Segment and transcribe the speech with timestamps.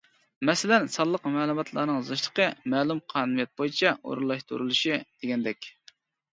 [0.49, 5.01] مەسىلەن سانلىق مەلۇماتلارنىڭ زىچلىقى، مەلۇم قانۇنىيەت بويىچە ئورۇنلاشتۇرۇلۇشى.
[5.15, 5.73] دېگەندەك.